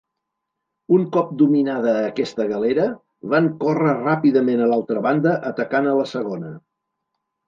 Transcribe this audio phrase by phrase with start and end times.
[0.95, 2.85] Un cop dominada aquesta galera,
[3.33, 6.51] van córrer ràpidament a l'altra banda, atacant a la segona.